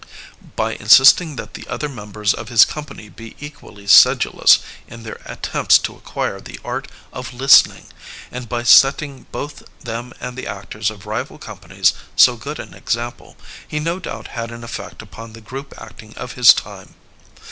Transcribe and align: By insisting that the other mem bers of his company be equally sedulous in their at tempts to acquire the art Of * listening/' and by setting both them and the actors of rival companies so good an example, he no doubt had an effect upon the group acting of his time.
By 0.55 0.73
insisting 0.77 1.35
that 1.35 1.53
the 1.53 1.67
other 1.67 1.87
mem 1.87 2.11
bers 2.11 2.33
of 2.33 2.49
his 2.49 2.65
company 2.65 3.07
be 3.07 3.35
equally 3.39 3.85
sedulous 3.85 4.57
in 4.87 5.03
their 5.03 5.21
at 5.29 5.43
tempts 5.43 5.77
to 5.77 5.95
acquire 5.95 6.41
the 6.41 6.59
art 6.65 6.87
Of 7.13 7.33
* 7.33 7.33
listening/' 7.35 7.85
and 8.31 8.49
by 8.49 8.63
setting 8.63 9.27
both 9.31 9.61
them 9.81 10.11
and 10.19 10.35
the 10.35 10.47
actors 10.47 10.89
of 10.89 11.05
rival 11.05 11.37
companies 11.37 11.93
so 12.15 12.35
good 12.35 12.57
an 12.59 12.73
example, 12.73 13.37
he 13.67 13.79
no 13.79 13.99
doubt 13.99 14.29
had 14.29 14.49
an 14.49 14.63
effect 14.63 15.03
upon 15.03 15.33
the 15.33 15.39
group 15.41 15.71
acting 15.77 16.15
of 16.17 16.31
his 16.33 16.51
time. 16.51 16.95